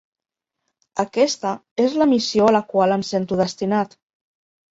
Aquesta 1.03 1.51
és 1.83 1.97
la 2.03 2.07
missió 2.15 2.47
a 2.47 2.55
la 2.57 2.63
qual 2.73 2.93
em 2.97 3.05
sento 3.11 3.39
destinat. 3.43 3.97